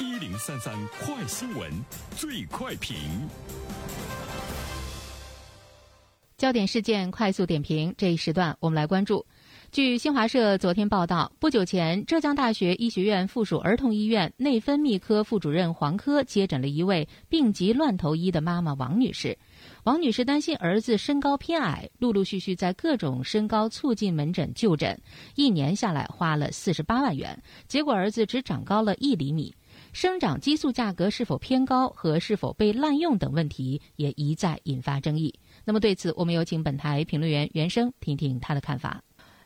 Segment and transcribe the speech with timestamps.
[0.00, 1.68] 一零三三快新闻，
[2.16, 2.94] 最快评。
[6.36, 9.26] 焦点事件快速点评，这一时段我们来关注。
[9.72, 19.36] 据新华社昨天报道，不久前，浙江大学医学院附属儿童医院内分泌科副主任黄科接诊了一位病急乱投医的妈妈王女士。
[19.82, 24.96] 王女士担心儿子身高偏矮，陆陆续续在各种身高促进门诊就诊，
[25.34, 29.52] 一年下来花了四十八万元，结果儿子只长高了一厘米。
[29.92, 35.34] 生长激素价格是否偏高和是否被滥用等问题也一再引发争议。
[35.64, 39.02] 那么对此，我们有请本台评论员袁生听听他的看法。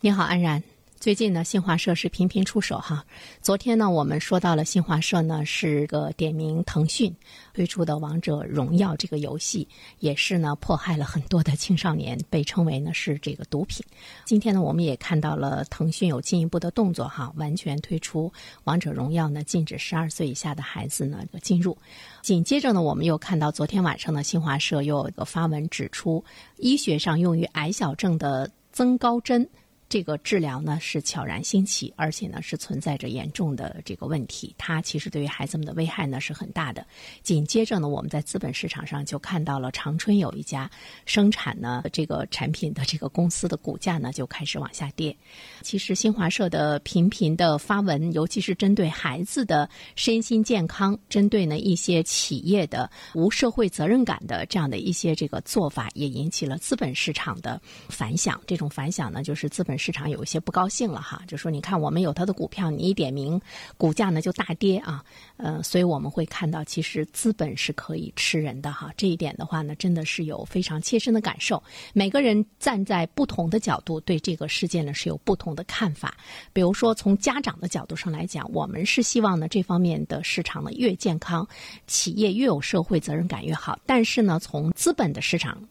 [0.00, 0.62] 你好，安然。
[1.04, 3.04] 最近呢，新华社是频频出手哈。
[3.42, 7.14] 昨天呢，我们说到了新华社呢是个点名腾讯
[7.52, 13.84] 推出的《王者荣耀》这个游戏，也是呢迫害了很多的青少年，被称为呢是这个毒品。
[14.24, 18.28] 今天呢，我们也看到了腾讯有进一步的动作哈，完全推出
[18.64, 21.76] 《王者荣耀》呢，禁止十二岁以下的孩子呢进入。
[22.22, 26.24] 紧接着呢，我们又看到昨天晚上呢，新华社又有个发文指出，
[26.56, 29.46] 医学上用于矮小症的增高针。
[29.94, 34.52] 这个治疗呢是悄然兴起，而且呢是存在着严重的这个问题。
[34.58, 36.84] 它其实对于孩子们的危害呢是很大的。
[37.22, 40.68] 紧接着呢，我们在资本市场上就看到了长春有一家
[41.06, 45.16] 生产呢这个产品的这个公司的股价呢就开始往下跌。
[45.62, 58.42] 其实新华社的频频的发文，尤其是针对孩子的身心健康，针对呢一些企业的无社会责任感的这样的一些这个做法，也引起了资本市场的反响。
[58.44, 59.78] 这种反响呢，就是资本。
[59.84, 63.38] 市场有一些不高兴了哈，就说你看我们有它的股票，你一点名，
[63.76, 65.04] 股价呢就大跌啊，
[65.36, 68.90] 呃，所以我们会看到，其实资本是可以吃人的哈。
[68.96, 71.62] 这一点的话呢，真的是有非常切身的感受。
[71.92, 76.16] 每个人站在不同的角度对这个事件呢是有不同的看法。
[76.54, 81.46] 比如说从家长的角度上来讲，我们是希望呢这方面的市场呢越健康，
[81.86, 83.78] 企业越有社会责任感越好。
[83.84, 85.62] 但是呢，从资本的市场。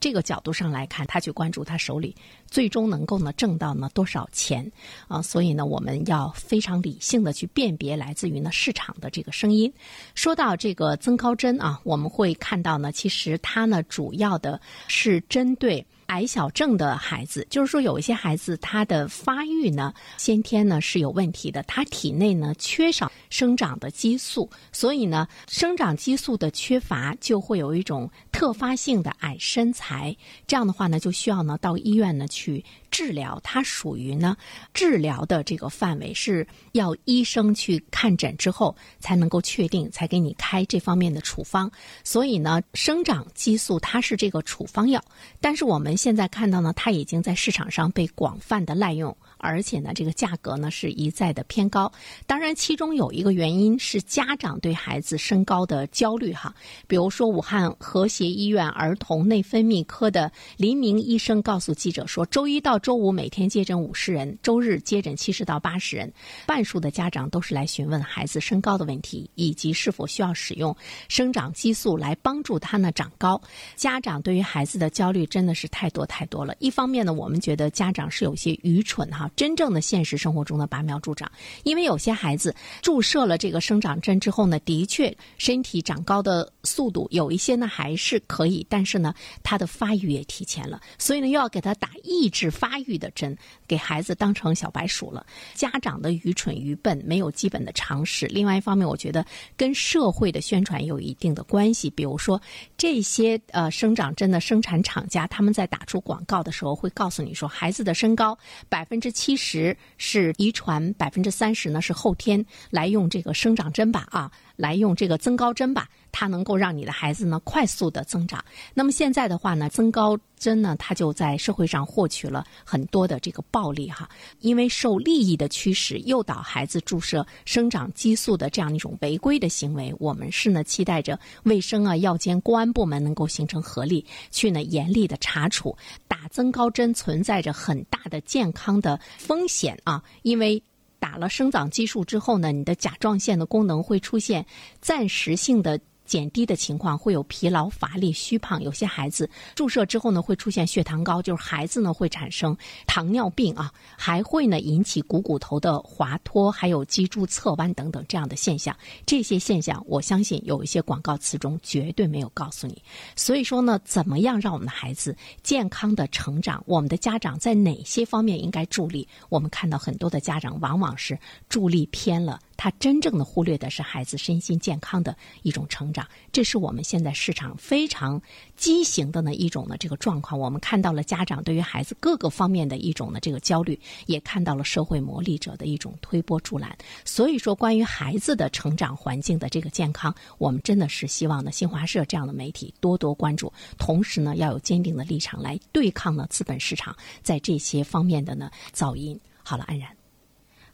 [0.00, 2.14] 这个角度上来看，他去关注他手里
[2.46, 4.70] 最终能够呢挣到呢多少钱
[5.08, 5.20] 啊？
[5.20, 9.72] 所以呢，我们要非常理性的去辨别来自于呢市场的这个声音。
[10.14, 15.84] 说到这个曾高针啊，我们会看到呢，其实它呢主要的是针对。
[16.08, 32.64] 矮小症的孩子，就是说有一些孩子他的发育呢先天呢是有问题的，他体内呢缺少生长的激素，所以呢生长激素的缺乏就会有一种特发性的矮身材，这样的话呢就需要呢到医院呢去。
[32.90, 34.36] 治疗它属于呢
[34.72, 41.70] 治疗的这个范围是要医生去看诊之后才能够确定，才给你开这方面的处方。
[42.04, 45.02] 所以呢，生长激素它是这个处方药，
[45.40, 49.16] 但是我们现在看到呢，它已经在市场上被广泛的滥用。
[49.40, 51.92] 而且呢，这个价格呢是一再的偏高。
[52.26, 56.52] 当然，其中有一个原因是家长对孩子身高的焦虑哈。
[56.88, 66.12] 比如说，武汉和谐医院儿童内分泌科的林明医生告诉记者说，周一到周五每天接诊五十人，周日接诊七十到八十人，
[66.46, 70.76] 半数的家长都是来询问孩子身高的问题，以及是否需要使用
[71.08, 73.40] 生长激素来帮助他呢长高。
[73.76, 76.54] 家长对于孩子的焦虑真的是太多太多了。
[76.58, 79.30] 一方面呢，我们觉得家长是有些愚蠢哈。
[79.36, 81.30] 真正的现实生活中的拔苗助长，
[81.62, 93.36] 因为有些孩子注射了这个生长针之后呢，的确身体长高的速度有一些呢还是可以，但是呢，他的发育也提前了，所以呢，又要给他打抑制发发育的针，
[93.66, 95.24] 给孩子当成小白鼠了。
[95.54, 98.26] 家长的愚蠢愚笨，没有基本的常识。
[98.26, 99.24] 另外一方面，我觉得
[99.56, 101.88] 跟社会的宣传有一定的关系。
[101.90, 102.40] 比如说，
[102.76, 109.10] 这些呃生长针的生产厂家，他们在打出广告的时候，会告诉你说，孩子的身高百分之。
[109.10, 118.44] 七十是遗传，百分之三十呢是后天来用这个生长针吧啊，来用这个增高针吧，它能够让你的孩子呢快速的增长。
[118.74, 124.08] 那么现在的话呢，增高针呢，它就在社会上获取了很多的这个暴利哈，
[124.40, 135.76] 因为受利益的驱使，诱导孩子注射生长激素的这样一种违规的行为，我们是呢期待着卫生啊、药监、公安部门能够形成合力，去呢严厉的查处。
[136.08, 140.60] 打增高针存在着很大的健康的风险啊，因为
[140.98, 144.44] 打了生长激素之后呢，你的甲状腺的功能会出现
[144.80, 145.78] 暂时性的。
[146.08, 152.56] 减低的情况会有疲劳、乏力、虚胖，有些孩子注射之后呢会出现血糖高，就是孩子呢会产生
[152.86, 158.74] 糖尿病啊，还会呢引起股骨头的滑脱，还有脊柱侧弯等等这样的现象。
[159.04, 162.82] 这些现象，我相信有一些广告词中绝对没有告诉你。
[163.14, 166.64] 所以说呢，怎么样让我们的孩子健康的成长？
[166.66, 169.06] 我们的家长在哪些方面应该助力？
[169.28, 171.18] 我们看到很多的家长往往是
[171.50, 172.40] 助力偏了。
[172.58, 176.06] 他真正的忽略的是孩子身心健康的一种成长。
[176.32, 178.20] 这是我们现在市场非常
[178.56, 180.38] 畸形的呢一种呢这个状况。
[180.38, 186.76] 我们看到了家长对于孩子各个方面的一种呢这个焦虑，也看到了社会磨砺者的一种推波助澜。
[187.04, 199.18] 所以说，关于孩子的成长环境的这个健康，我们真的是希望呢新华社这样的媒体多多关注，同时呢要有坚定的立场来对抗呢资本市场在这些方面的呢噪音。
[199.44, 199.88] 好了，安然。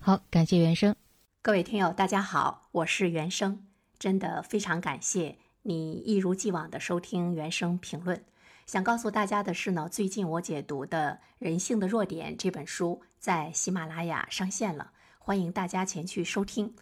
[0.01, 1.04] 好，感谢原生。
[1.45, 3.67] 各位听友，大家好，我是原生，
[3.99, 8.25] 真的非常感谢你一如既往的收听原生评论。
[8.65, 16.75] 想告诉大家的是呢，最近我解读的《人性的弱点》这本书在喜马拉雅上线了，欢迎大家前去收听。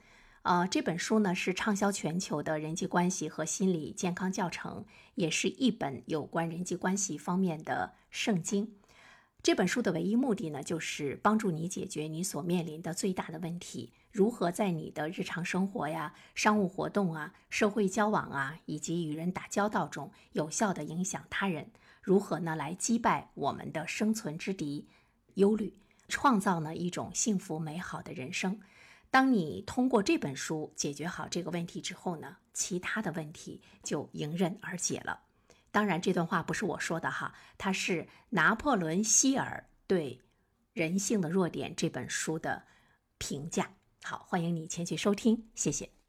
[0.42, 4.84] 呃，这本书呢是畅销全球的人际关系和心理健康教程，
[5.16, 8.76] 也是一本有关人际关系方面的圣经。
[9.42, 21.64] 这本书的唯一目的呢，就是帮助你解决你所面临的最大的问题：如何在你的日常生活呀、商务活动啊、社会交往啊，以及与人打交道中，有效的影响他人；
[22.02, 24.86] 如何呢，来击败我们的生存之敌——
[25.34, 25.74] 忧虑，
[26.06, 28.60] 创造呢一种幸福美好的人生。
[29.10, 35.18] 当你通过这本书解决好这个问题之后呢，其他的问题就迎刃而解了。
[35.72, 40.20] 当然，这段话不是我说的哈，它是拿破仑·希尔对
[40.74, 42.64] 《人性的弱点》这本书的
[43.18, 43.72] 评价。
[44.04, 46.01] 好，欢迎你前去收听，谢谢。